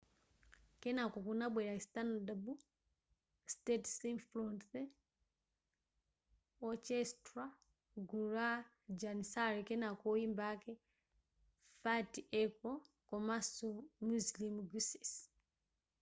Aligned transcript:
kenako 0.81 1.17
kunabwera 1.25 1.73
istanbul 1.81 2.57
state 3.53 3.87
symphony 4.01 4.83
orchestra 6.69 7.43
gulu 8.07 8.27
la 8.37 8.49
janissary 8.99 9.61
kenako 9.69 10.03
oyimba 10.13 10.43
ake 10.53 10.73
fatih 11.81 12.27
erkoç 12.41 12.83
komanso 13.09 13.69
müslüm 14.07 14.55
gürses 14.71 15.11